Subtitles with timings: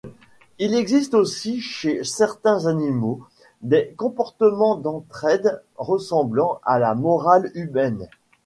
[0.57, 3.23] Il existe aussi, chez certains animaux,
[3.61, 8.07] des comportements d'entraide ressemblant à la morale humaine.